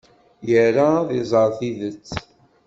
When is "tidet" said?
1.57-2.09